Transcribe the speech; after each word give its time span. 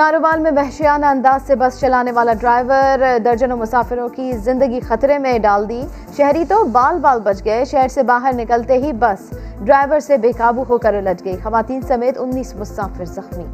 ناروال 0.00 0.40
میں 0.40 0.50
وحشیانہ 0.56 1.06
انداز 1.06 1.46
سے 1.46 1.54
بس 1.56 1.78
چلانے 1.80 2.12
والا 2.12 2.32
ڈرائیور 2.40 3.02
درجنوں 3.24 3.56
مسافروں 3.56 4.08
کی 4.08 4.32
زندگی 4.32 4.80
خطرے 4.80 5.18
میں 5.18 5.38
ڈال 5.38 5.68
دی۔ 5.68 5.82
شہری 6.16 6.44
تو 6.48 6.62
بال 6.64 6.98
بال 6.98 7.20
بچ 7.20 7.44
گئے، 7.44 7.64
شہر 7.64 7.88
سے 7.88 8.02
باہر 8.02 8.32
نکلتے 8.34 8.78
ہی 8.78 8.92
بس 8.92 9.34
ڈرائیور 9.64 10.00
سے 10.00 10.16
بے 10.16 10.30
قابو 10.32 10.64
ہو 10.68 10.78
کر 10.78 10.94
الٹ 10.94 11.24
گئی۔ 11.24 11.36
خواتین 11.42 11.82
سمیت 11.82 12.18
انیس 12.18 12.54
مسافر 12.54 13.04
زخمی۔ 13.04 13.44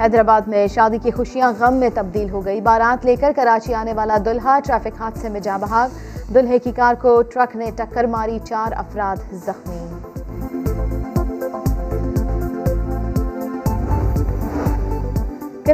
حیدرآباد 0.00 0.40
میں 0.46 0.66
شادی 0.66 0.98
کی 0.98 1.10
خوشیاں 1.10 1.52
غم 1.58 1.74
میں 1.74 1.90
تبدیل 1.94 2.30
ہو 2.30 2.44
گئی۔ 2.44 2.60
بارات 2.60 3.04
لے 3.04 3.16
کر 3.16 3.32
کراچی 3.36 3.74
آنے 3.74 3.92
والا 3.92 4.18
دلہا 4.24 4.58
ٹریفک 4.64 5.02
حادثے 5.02 5.28
میں 5.28 5.40
جا 5.40 5.56
بحاگ 5.56 5.88
دلہے 6.34 6.58
کی 6.58 6.72
کار 6.72 6.94
کو 7.02 7.22
ٹرک 7.22 7.56
نے 7.56 7.70
ٹکر 7.76 8.04
ماری، 8.04 8.38
چار 8.44 8.72
افراد 8.76 9.34
زخمی۔ 9.46 9.83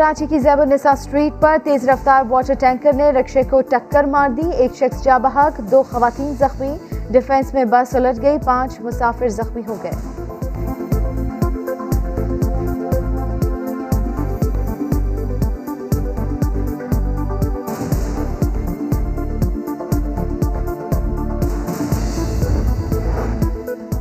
کراچی 0.01 0.27
کی 0.27 0.39
زیب 0.39 0.61
النساء 0.61 0.95
سٹریٹ 0.95 1.33
پر 1.41 1.57
تیز 1.65 1.89
رفتار 1.89 2.23
واٹر 2.29 2.55
ٹینکر 2.55 2.93
نے 2.93 3.11
رکشے 3.11 3.43
کو 3.51 3.61
ٹکر 3.61 4.05
مار 4.05 4.29
دی۔ 4.29 4.51
ایک 4.51 4.75
شخص 4.75 5.03
جا 5.03 5.19
بحق 5.19 5.59
دو 5.71 5.83
خواتین 5.83 6.35
زخمی۔ 6.39 6.73
ڈیفنس 7.11 7.55
میں 7.55 7.65
بس 7.65 7.95
الٹ 7.95 8.23
گئی، 8.23 8.39
پانچ 8.45 8.81
مسافر 8.81 9.29
زخمی 9.29 9.63
ہو 9.69 9.77
گئے۔ 9.83 10.20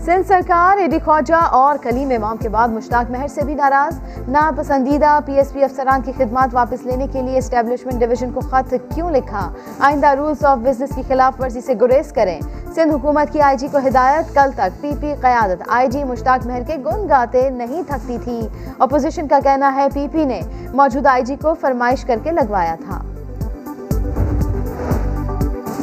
سندھ 0.09 0.27
سرکار 0.27 0.77
ایڈی 0.77 0.97
خواجہ 1.05 1.41
اور 1.52 1.77
کلیم 1.77 2.11
امام 2.11 2.38
کے 2.38 2.49
بعد 2.49 2.67
مشتاق 2.67 3.11
مہر 3.11 3.27
سے 3.27 3.41
بھی 3.45 3.53
ناراض۔ 3.53 3.99
نا 4.27 4.52
پسندیدہ 4.57 5.19
پی 5.25 5.33
ایس 5.33 5.53
پی 5.53 5.63
افسران 5.63 6.02
کی 6.02 6.11
خدمات 6.17 6.49
واپس 6.53 6.85
لینے 6.85 7.07
کے 7.07 7.21
لیے 7.21 7.38
اسٹیبلشمنٹ 7.38 7.99
ڈویژن 7.99 8.31
کو 8.31 8.39
خط 8.39 8.73
کیوں 8.93 9.09
لکھا؟ 9.11 9.49
آئندہ 9.80 10.07
رولز 10.07 10.45
آف 10.45 10.57
بزنس 10.57 10.95
کی 10.95 11.02
خلاف 11.07 11.41
ورزی 11.41 11.61
سے 11.61 11.73
گریز 11.81 12.11
کریں۔ 12.13 12.39
سندھ 12.75 12.93
حکومت 12.93 13.33
کی 13.33 13.41
آئی 13.41 13.57
جی 13.57 13.67
کو 13.71 13.77
ہدایت، 13.77 14.33
کل 14.33 14.52
تک 14.55 14.81
پی 14.81 14.91
پی 15.02 15.13
قیادت۔ 15.21 15.63
آئی 15.67 15.87
جی 15.87 16.03
مشتاق 16.03 16.47
مہر 16.47 16.63
کے 16.67 16.75
گن 16.85 17.09
گاتے 17.09 17.49
نہیں 17.49 17.83
تھکتی 17.87 18.17
تھی۔ 18.23 18.47
اپوزیشن 18.80 19.27
کا 19.27 19.39
کہنا 19.43 19.75
ہے 19.75 19.87
پی 19.93 20.07
پی 20.11 20.25
نے۔ 20.25 20.41
موجودہ 20.73 21.09
آئی 21.09 21.23
جی 21.23 21.35
کو 21.35 21.53
فرمائش 21.53 22.05
کر 22.05 22.15
کے 22.23 22.31
لگوایا 22.31 22.75
تھا۔ 22.85 22.98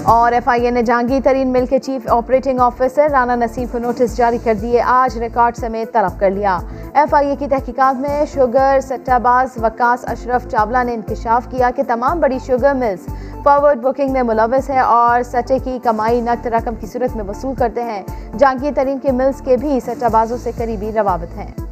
اور 0.07 0.33
ایف 0.33 0.49
آئی 0.49 0.65
اے 0.65 0.71
نے 0.71 0.83
جہانگیر 0.83 1.21
ترین 1.25 1.53
مل 1.53 1.67
کے 1.67 1.79
chief 1.79 2.03
operating 2.09 2.61
officer 2.61 3.09
Rana 3.11 3.35
Naseem 3.35 3.67
کو 3.73 3.79
نوٹس 3.79 4.17
جاری 4.17 4.39
کر 4.45 4.55
دیے، 4.55 4.83
آج 4.83 5.19
ریکارڈ 5.19 5.57
سمیت 5.57 5.93
طرف 5.93 6.19
کر 6.19 6.31
لیا۔ 6.31 6.59
ایف 6.95 7.15
آئی 7.15 7.29
اے 7.29 7.37
کی 7.37 7.49
تحقیقات 7.49 8.01
میں 8.01 8.25
شوگر، 8.35 8.79
سٹہ 8.83 9.19
باز، 9.19 9.49
وکاس 9.63 10.09
اشرف 10.09 10.49
چاولہ 10.49 10.85
نے 10.85 10.95
انکشاف 10.95 11.49
کیا 11.51 11.71
کہ 11.77 11.83
تمام 11.87 12.21
بڑی 12.21 12.39
شوگر 12.47 12.75
ملز 12.75 13.07
فارورڈ 13.45 13.79
بکنگ 13.79 14.13
میں 14.13 14.23
ملوث 14.23 14.71
ہے 14.71 14.81
اور 14.81 15.23
سٹے 15.23 15.59
کی 15.65 15.79
کمائی 15.83 16.21
نقد 16.21 16.47
رقم 16.47 16.75
کی 16.75 16.87
صورت 16.87 17.17
میں 17.17 17.25
وصول 17.25 17.55
کرتے 17.55 17.83
ہیں۔ 17.83 18.03
جہانگیر 18.39 18.73
ترین 18.77 18.99
کے 18.99 19.13
ملز 19.13 19.41
کے 19.41 19.57
بھی 19.57 19.81
سٹہ 19.81 20.07
بازوں 20.13 20.37
سے 20.37 20.51
قریبی 20.57 20.93
روابط 20.93 21.39
ہیں۔ 21.39 21.66